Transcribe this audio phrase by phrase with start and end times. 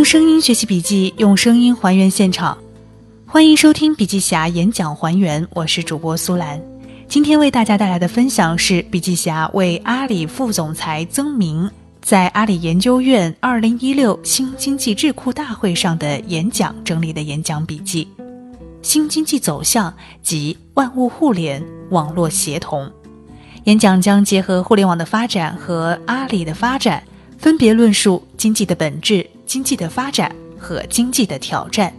[0.00, 2.56] 用声音学习笔记，用声音还原现场。
[3.26, 6.58] 欢迎收听笔记侠演讲还原，我是主播苏兰。
[7.06, 11.70] 今天为大家带来的分享是笔记侠为阿里副总裁曾明
[12.00, 18.08] 在阿里研究院二零一六新经济智库大会上的演讲整理的演讲笔记。
[18.80, 22.90] 新经济走向及万物互联网络协同。
[23.64, 27.02] 演讲将结合互联网的发展和阿里的发展，
[27.36, 31.92] 分别论述经济的本质、经济的发展和经济的挑战。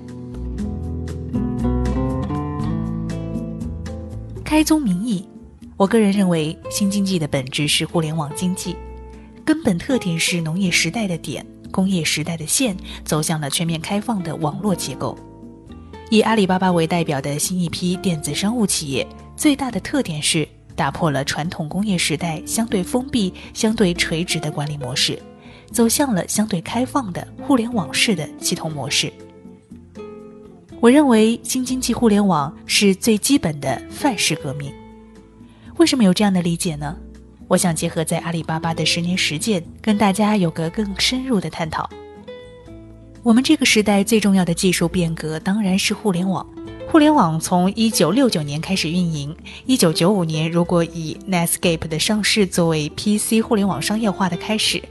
[4.42, 5.28] 开宗明义，
[5.76, 8.78] 我个人认为，新经济的本质是互联网经济，
[9.44, 15.18] 根本特点是农业时代的点、工业时代的线走向了全面开放的网络结构。
[16.10, 19.06] 以阿里巴巴为代表的新一批电子商务企业，
[19.36, 20.48] 最大的特点是。
[20.74, 25.22] 打破了传统工业时代相对封闭、相对垂直的管理模式，
[25.72, 29.12] 走向了相对开放的互联网式的系统模式。
[30.80, 34.74] 我认为新经济互联网是最基本的范式革命。
[35.78, 36.96] 为什么有这样的理解呢？
[37.48, 41.90] 我想结合在阿里巴巴的十年实践，跟大家有个更深入的探讨。
[43.24, 46.48] 我们这个时代最重要的技术变革当然是互联网。
[46.90, 54.82] 互联网从一九六九年开始运营，一九九五年如果以 Netscape 的上市作为 PC 互联网商业化的开始，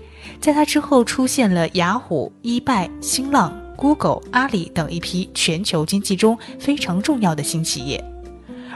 [0.40, 8.04] 在它之后出现了雅虎、易拜、新浪、Google、阿里等一批全球经济中非常重要的新企业，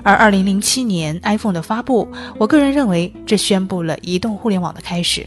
[0.03, 5.27] 而二零零七年 iPhone 的发布，我个人认为这宣布了移动互联网的开始。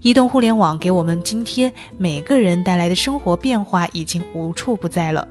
[0.00, 5.26] 移动互联网给我们今天每个人带来的生活变化已经无处不在了。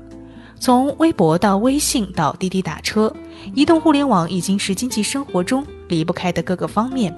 [0.59, 3.13] 从微博到微信到滴滴打车，
[3.53, 7.15] 移动互联网已经是经济生活中离不开的各个方面。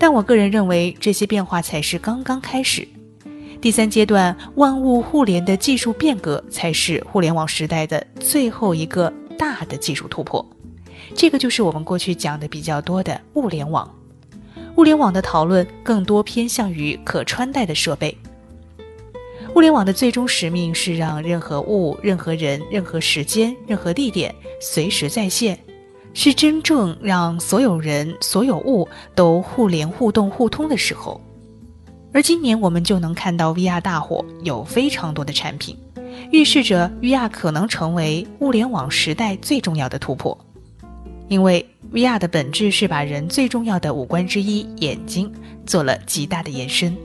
[0.00, 2.88] 但我个人认为，这些变化才是刚刚开始。
[3.60, 10.44] 第三阶段万物互联的技术变革，才是互联网时代的最后一个大的技术突破。
[11.14, 13.94] 这个就是我们过去讲的比较多的物联网。
[14.76, 18.16] 物联网的讨论更多偏向于可穿戴的设备。
[19.54, 25.58] 物联网的最终使命是让任何物、任何人、任何时间、任何地点随时在线，
[26.12, 31.20] 是真正让所有人、所有物都互联互动互通的时候。
[32.12, 35.76] 而今年我们就能看到 VR 大火，有非常多的产品，
[36.32, 40.36] 预示着 VR 可能成为物联网时代最重要的突破。
[41.28, 45.32] 因为 VR 的本质是把人最重要的五官之一眼睛
[45.64, 46.96] 做了极大的延伸。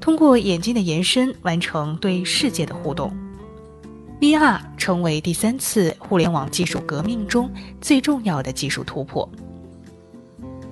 [0.00, 3.12] 通过眼睛的延伸完成对世界的互动
[4.24, 9.28] ，VR 成为第三次互联网技术革命中最重要的技术突破。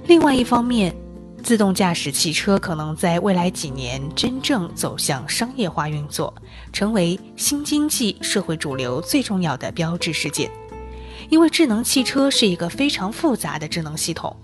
[0.06, 0.94] 另外一方面，
[1.42, 6.32] 自动驾驶汽车可能在未来几年真正走向商业化运作，
[6.72, 10.50] 成为新经济社会主流最重要的标志事件。
[11.28, 14.34] 因为智能汽车是一个非常复杂的智能系统。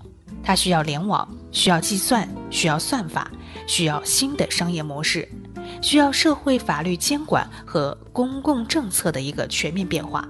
[0.42, 3.30] 它需要联网，需要计算，需要算法，
[3.66, 5.26] 需要新的商业模式，
[5.80, 10.28] 需要社会法律监管和公共政策的一个全面变化。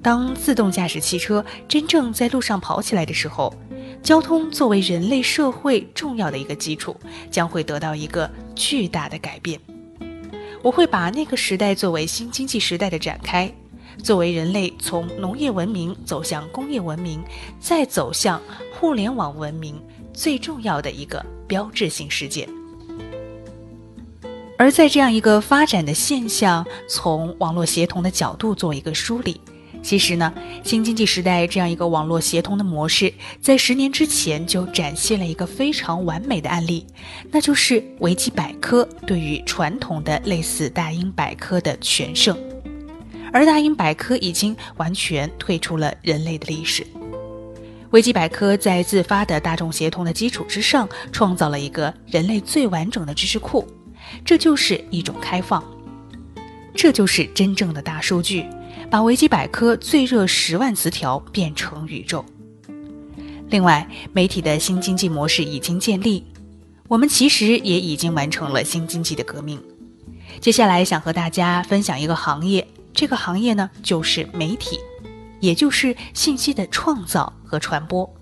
[0.00, 3.52] 当自动驾驶汽车真正在路上跑起来的时候，
[4.02, 6.96] 交通作为人类社会重要的一个基础，
[7.30, 9.60] 将会得到一个巨大的改变。
[10.62, 13.52] 我会把那个时代作为新经济时代的展开。
[14.02, 17.20] 作为人类从农业文明走向工业文明，
[17.58, 18.40] 再走向
[18.72, 19.82] 互联网文明
[20.12, 22.48] 最重要的一个标志性事件。
[24.58, 29.40] 而在这样一个发展的现象，从网络协同的角度做一个梳理，
[29.84, 36.84] 其实呢，新经济时代这样一个网络协同的模式，在十年之前就展现了一个非常完美的案例，
[37.30, 42.36] 那就是维基百科对于传统的类似大英百科的全胜。
[43.32, 46.84] 而大英百科已经完全退出了人类的历史。
[47.90, 53.64] 维基百科在自发的大众协同的基础之上，创造了一个人类最完整的知识库，
[54.24, 55.62] 这就是一种开放，
[56.74, 58.46] 这就是真正的大数据，
[58.90, 62.24] 把维基百科最热十万词条变成宇宙。
[63.48, 66.24] 另外，媒体的新经济模式已经建立，
[66.86, 69.60] 我们其实也已经完成了新经济的革命。
[70.40, 72.66] 接下来想和大家分享一个行业。
[72.92, 74.78] 这个行业呢，就是媒体，
[75.40, 78.12] 也就是信息的创造和传播。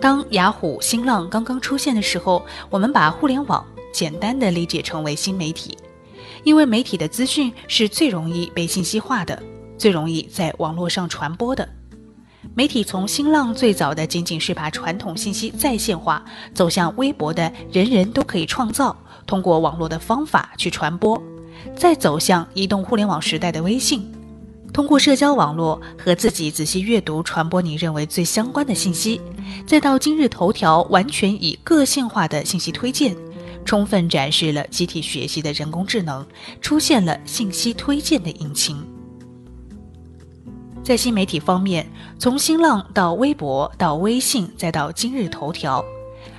[0.00, 5.76] 当雅虎、新浪刚刚出现的时候，我们把互联网简单的理解成为新媒体，
[6.44, 9.40] 因为媒体的资讯是最容易被信息化的，
[9.76, 11.68] 最容易在网络上传播的。
[12.54, 18.96] 媒体从新浪最早的仅仅是把传统信息在线化，走向微博的人人都可以创造，
[19.26, 21.22] 通过网络的方法去传播。
[21.76, 24.10] 再走向移动互联网时代的微信，
[24.72, 29.20] 通过社交网络和自己仔细阅读传播你认为最相关的信息，
[29.66, 33.14] 再到今日头条完全以个性化的信息推荐，
[33.64, 36.26] 充分展示了集体学习的人工智能，
[36.60, 38.84] 出现了信息推荐的引擎。
[40.82, 41.86] 在新媒体方面，
[42.18, 45.84] 从新浪到微博到微信再到今日头条。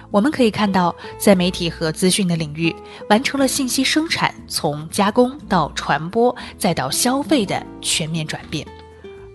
[0.10, 2.76] 我们可以看到，在媒体和资讯的领域，
[3.10, 8.68] 完成了信息生产从加工到传播再到消费的全面转变。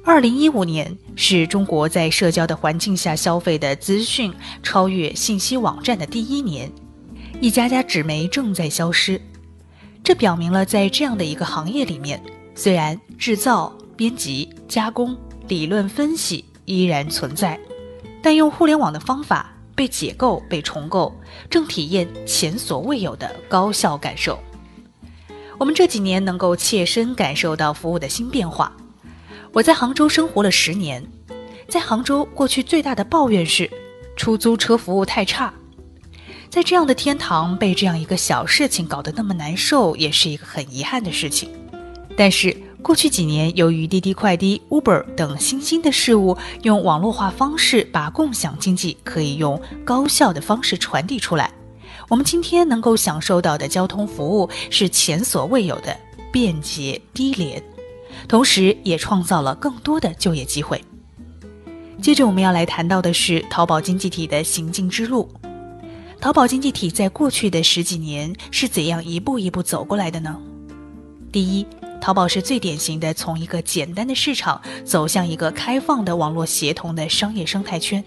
[0.04, 6.70] 二零一五年是中国在社交的环境下消费的资讯超越信息网站的第一年，
[7.40, 9.20] 一家家纸媒正在消失。
[10.02, 12.22] 这表明了，在这样的一个行业里面，
[12.54, 15.16] 虽然制造、编辑、加工、
[15.48, 17.60] 理论分析依然存在，
[18.22, 19.52] 但用互联网的方法。
[19.74, 21.14] 被解构、被重构，
[21.50, 24.38] 正体验前所未有的高效感受。
[25.58, 28.74] 我们这几年能够切身感受到服务的新变化。
[29.52, 31.06] 我在杭州生活了十年，
[31.68, 33.70] 在杭州过去最大的抱怨是
[34.16, 35.52] 出租车服务太差。
[36.48, 41.50] 在这样的天堂被这样一个小事情搞得那么难受，也是一个很遗憾的事情。
[42.16, 42.56] 但是。
[42.82, 51.50] 过去几年，由于滴滴快滴、Uber 等新兴的事物，用网络化方式把共享经济可以用高效的方式传递出来，
[52.08, 55.96] 我们今天能够享受到的交通服务是前所未有的
[56.31, 57.60] 便捷低廉，
[58.28, 60.81] 同时也创造了更多的就业机会。
[62.00, 65.28] 接着我们要来谈到的是淘宝经济体的行进之路。
[66.20, 70.36] 淘宝经济体在过去的十几年是怎样一步一步走过来的呢？
[71.30, 71.66] 第一。
[71.98, 78.04] 淘宝是最典型的从一个简单的市场走向一个开放的网络协同的商业生态圈。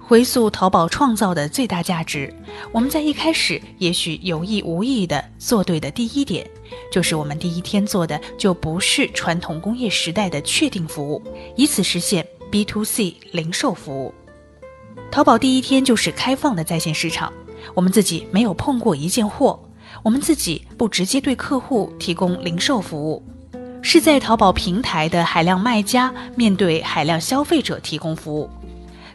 [0.00, 2.34] 回溯淘宝创造的最大价值，
[2.72, 6.48] 我们在一开始也许有意无意的做对的第一点，
[6.90, 11.22] 就是我们第一天做的就不是传统工业时代的确定服务，
[11.56, 14.12] 以此实现 B to C 零售服务。
[15.10, 17.32] 淘宝第一天就是开放的在线市场，
[17.72, 19.58] 我们自己没有碰过一件货。
[20.02, 23.22] 我们自己不直接对客户提供零售服务，
[23.80, 28.50] 是在淘宝平台的海量卖家面对海量消费者提供服务，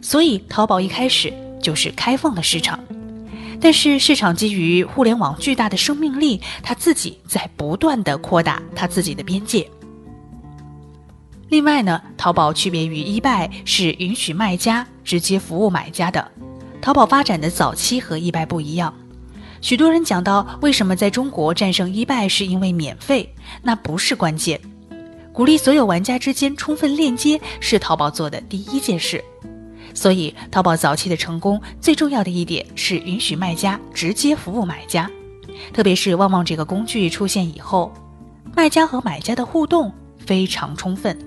[0.02, 2.80] 所以淘宝一开始就是开放的市场。
[3.60, 9.70] 但是市场基于互联网巨大的生命力，它自己在不断的扩大它自己的边界。
[11.50, 16.32] 另外呢，淘宝区别于易拜是允许卖家直接服务买家的，
[16.80, 18.94] 淘宝发展的早期和易拜不一样。
[19.60, 24.62] 许多人讲到为什么在中国战胜一拜是因为免费，那不是关键。
[25.34, 29.24] 鼓励所有玩家之间充分链接是淘宝做的第一件事。
[29.94, 35.10] 所以，淘宝早期的成功最重要的一点是允许卖家直接服务买家。
[35.74, 37.92] 特别是旺旺这个工具出现以后，
[38.56, 39.92] 卖家和买家的互动
[40.26, 41.18] 非常充分。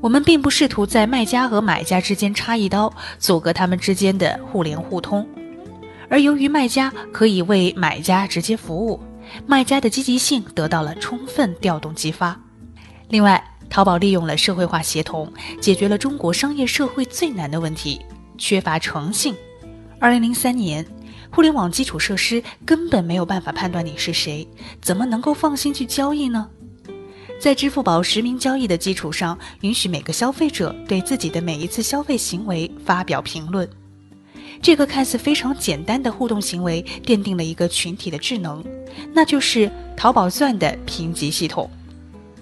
[0.00, 5.26] 我们并不试图在卖家和买家之间插一刀，阻隔他们之间的互联互通。
[6.08, 9.00] 而由于卖家可以为买家直接服务，
[9.46, 12.40] 卖家的积极性得到了充分调动激发。
[13.08, 15.30] 另外，淘宝利用了社会化协同，
[15.60, 18.00] 解决了中国商业社会最难的问题——
[18.38, 19.34] 缺乏诚信。
[19.98, 20.86] 二零零三年，
[21.30, 24.48] 互联网基础设施根本没有办法判断你是谁，
[24.80, 26.48] 怎么能够放心去交易呢？
[27.38, 33.68] 在支付宝实名交易的基础上，允许每个消费者对自己的每一次消费行为发表评论。
[34.60, 38.64] 这个看似非常简单的互动行为，奠定了一个群体的智能，
[39.12, 41.70] 那就是淘宝钻的评级系统。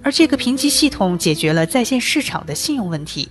[0.03, 3.29] 而这个评级系统解决了在线市场的信用问题，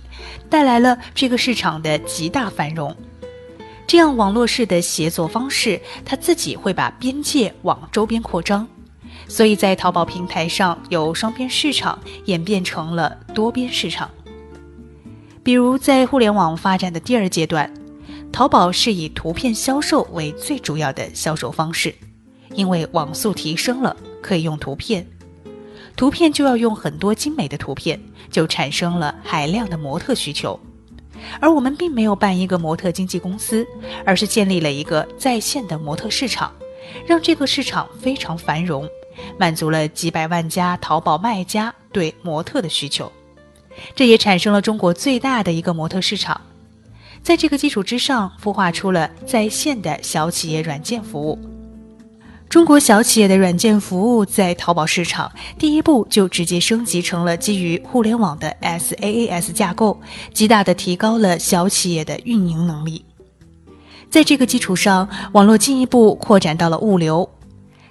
[0.48, 2.94] 带来了这个市场的极大繁荣。
[3.88, 8.68] 这样网络式的协作方式，它自己会把边界往周边扩张，
[9.28, 14.10] 所以在淘宝平台上有双边市场演变成了多边市场。
[15.42, 17.72] 比如在互联网发展的第二阶段。
[18.32, 21.94] 淘宝是以图片销售为最主要的销售方式，
[22.54, 25.06] 因为网速提升了，可以用图片，
[25.96, 27.98] 图片就要用很多精美的图片，
[28.30, 30.60] 就产生了海量的模特需求。
[31.40, 33.66] 而我们并没有办一个模特经纪公司，
[34.04, 36.52] 而是建立了一个在线的模特市场，
[37.06, 38.86] 让这个市场非常繁荣，
[39.38, 43.10] 满足了几百万家淘宝卖家对模特的需求，
[43.94, 46.40] 这也产生了中国最大的一个模特市场。
[47.22, 51.38] 在这个基础之上，孵化出了在线的小企业软件服务。
[52.48, 60.00] 中国小企业的软件服务在淘宝市场第一步就直接升级成了基于互联网的 SaaS 架构，
[60.32, 63.04] 极大的提高了小企业的运营能力。
[64.08, 67.28] 在这个基础上，网络进一步扩展到了物流。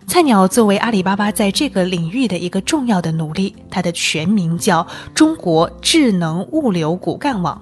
[0.07, 7.61] 菜鸟作为阿里巴巴在这个领域的一个重要的努力，它的全名叫中国智能物流骨干网。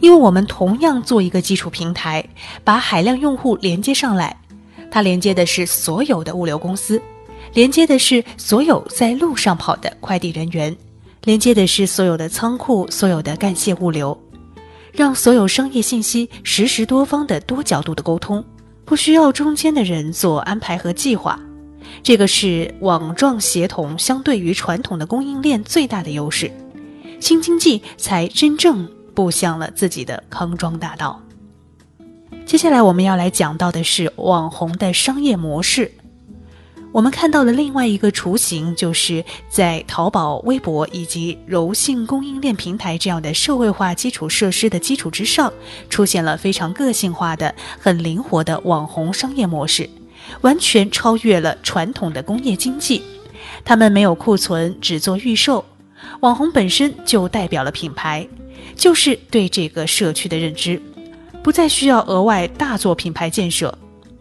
[0.00, 2.24] 因为我们同样做一个基础平台，
[2.62, 4.34] 把海量用户连接上来，
[4.90, 7.00] 它连接的是所有的物流公司，
[7.52, 10.74] 连接的是所有在路上跑的快递人员，
[11.24, 14.18] 连接的是所有的仓库、所有的干线物流，
[14.92, 18.42] 让所有商业信息实时多方的多角度的沟通，
[18.84, 21.38] 不需要中间的人做安排和计划。
[22.02, 26.50] 这个是网状协同相对于传统的供应链最大的优势，
[27.20, 28.88] 新经济才真正。
[29.14, 31.22] 步向了自己的康庄大道。
[32.44, 35.88] 接下来我们要来讲到的是网红的商业模式。
[36.90, 45.52] 我们看到的另外一个雏形，就是在淘宝、微博以及柔性供应链平台这样的社会化基础设施的基础之上，
[45.88, 49.88] 出现了非常个性化的、很灵活的网红商业模式，
[50.40, 53.02] 完全超越了传统的工业经济。
[53.64, 55.64] 他们没有库存，只做预售，
[56.20, 58.26] 网红本身就代表了品牌。
[58.76, 60.80] 就是对这个社区的认知，
[61.42, 63.76] 不再需要额外大做品牌建设，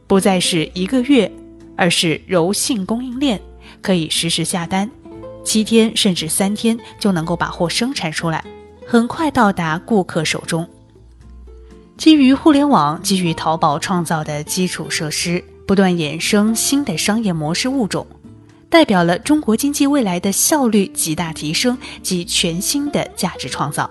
[0.05, 1.31] 不再是一个月，
[1.75, 3.41] 而是柔性供应链，
[3.81, 4.89] 可以实时下单，
[5.43, 8.43] 七天甚至三天就能够把货生产出来，
[8.85, 10.67] 很快到达顾客手中。
[11.97, 18.05] 基于互联网、基于淘宝创造的基础设施，不断衍生新的商业模式物种，
[18.69, 23.89] 代表了中国经济未来的效率极大提升及全新的价值创造。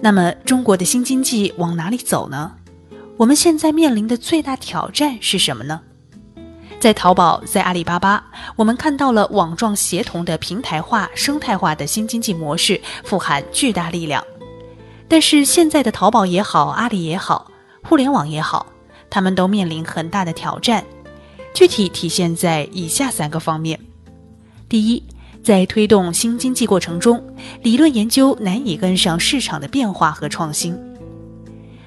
[0.00, 2.52] 那么，中国的新经济往哪里走呢？
[3.18, 5.80] 我们现在面临的最大挑战是什么呢？
[6.78, 8.24] 在淘宝，在阿里巴巴，
[8.56, 14.24] 我们看到了网状协同的平台化、生态化的新经济模式，富含巨大力量。
[15.06, 17.50] 但是，现在的淘宝也好，阿里也好，
[17.82, 18.64] 互联网也好，
[19.10, 20.84] 他们都面临很大的挑战，
[21.52, 23.78] 具体体现在以下三个方面：
[24.68, 25.02] 第一，
[25.42, 27.22] 在推动新经济过程中，
[27.62, 30.78] 理论研究难以跟上市场的变化和创新。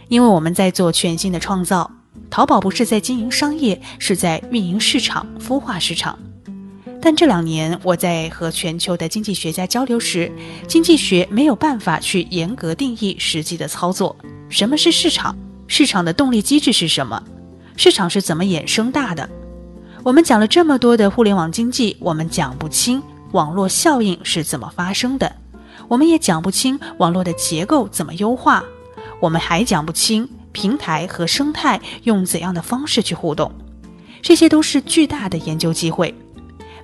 [0.09, 1.89] 因为我们在做全新的创造，
[2.29, 6.19] 淘宝不是在经营商业，是在运营市场、孵化市场。
[7.01, 10.31] 但这两年我在和全球的经济学家交流时，
[10.67, 14.15] 经济学没有办法去严格定义实际的操作。
[14.49, 15.35] 什么是市场？
[15.67, 17.23] 市场的动力机制是什么？
[17.75, 19.27] 市场是怎么衍生大的？
[20.03, 23.01] 我们讲了这么多的互联网经济，我们讲不清。
[23.31, 25.35] 网络效应是怎么发生的？
[25.87, 28.63] 我们也讲不清网络的结构怎么优化，
[29.19, 33.51] 我们还讲不清平台和生态用怎样的方式去互动。
[34.21, 36.13] 这些都是巨大的研究机会，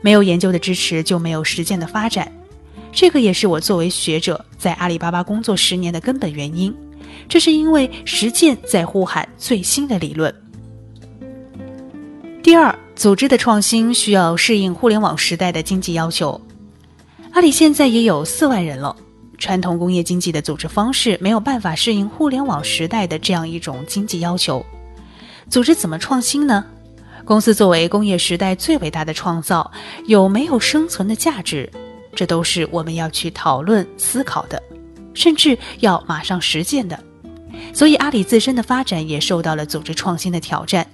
[0.01, 2.31] 没有研究的支持就没有实践的发展。
[2.91, 6.75] 这个也是我作为学者在阿里巴巴工作十年的根本原因。
[7.29, 10.33] 这是因为实践在呼喊最新的理论。
[12.43, 12.77] 第二。
[12.95, 16.41] 组织的创新需要适应互联网时代的经济要求。
[17.31, 18.93] 阿里现在也有四万人了，
[19.37, 24.65] 传统工业经济的组织方式没有办法适应互联网时代的这样一种经济要求。
[25.49, 26.65] 组织怎么创新呢？
[27.23, 29.71] 公司作为工业时代最伟大的创造，
[30.07, 31.71] 有没有生存的价值？
[32.13, 34.61] 这都是我们要去讨论、思考的，
[35.13, 37.01] 甚至要马上实践的。
[37.73, 40.85] 所以，阿里自身的发展也受到了组织创新的挑战。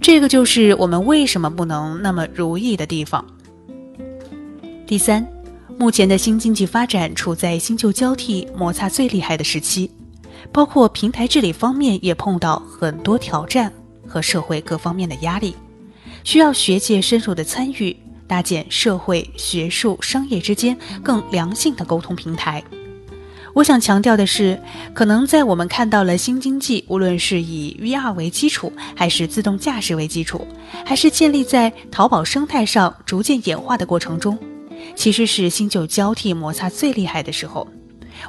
[0.00, 3.24] 这个就是我们为什么不能那么如意的地方。
[4.86, 5.26] 第三，
[5.78, 9.90] 目前的新经济发展处在新旧交替、摩擦最厉害的时期，
[10.52, 13.72] 包括平台治理方面也碰到很多挑战
[14.06, 15.56] 和社会各方面的压力，
[16.24, 17.96] 需要学界深入的参与，
[18.28, 22.62] 搭建社会、学术、商业之间更良性的沟通平台。
[23.56, 24.60] 我想强调的是，
[24.92, 30.46] 可能在我们看到了新经济，无论是以 VR 为基础，还是自动驾驶为基础，
[30.84, 34.38] 还是建立在淘宝生态上逐渐演化的过程中，
[34.94, 37.66] 其实是新旧交替摩擦最厉害的时候。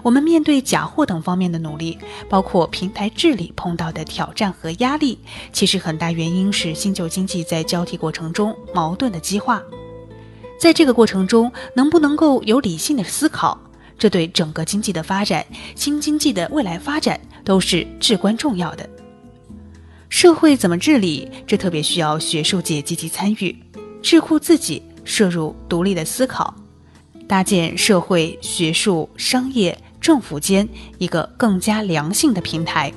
[0.01, 1.97] 我们面对假货等方面的努力，
[2.29, 5.19] 包括平台治理碰到的挑战和压力，
[5.51, 9.61] 其实很大原因是新旧经济在交替过程中矛盾的激化。
[10.57, 13.59] 在这个过程中，能不能够有理性的思考？
[13.97, 18.87] 这对整个经济的发展、新经济的未来发展都是至关重要的。
[20.09, 23.55] 社会怎么治理，这特别需要学术界积极参与，
[24.01, 26.53] 智库自己摄入独立的思考，
[27.27, 32.93] 搭建社会、学术、商业、政府间一个更加良性的平台，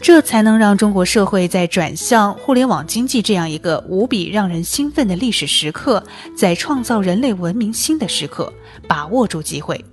[0.00, 6.00] 这才能让中国社会在转向互联网经济这样一个无比让人兴奋的历史时刻，
[6.36, 8.52] 在创造人类文明新的时刻，
[8.86, 9.84] 把握住机会。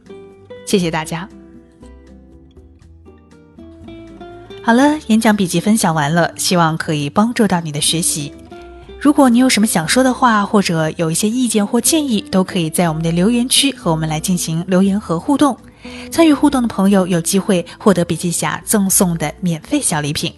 [0.65, 1.27] 谢谢大家。
[4.63, 8.33] 好了，演讲笔记分享完了，希望可以帮助到你的学习。
[8.99, 15.55] 如果你有什么想说的话，或者有一些意见或建议，都可以在我们的留言区和我们来进行留言和互动。
[16.09, 20.33] 参与互动的朋友有机会获得笔记侠赠送的免费小礼品。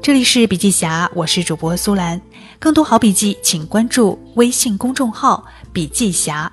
[0.00, 2.20] 这里是笔记侠，我是主播苏兰。
[2.60, 6.52] 更多好笔记，请关注微信公众号“笔记侠”，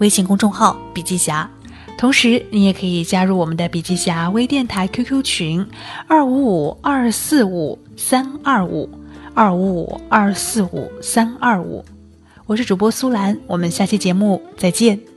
[0.00, 1.50] 微信公众号“笔记侠”。
[1.98, 5.66] 同时，你也可以加入我们的笔记侠微电台 QQ 群：
[6.08, 8.90] 二五五二四五三二五
[9.34, 11.84] 二五五二四五三二五。
[12.46, 15.11] 我是主播苏兰，我们下期节目再见。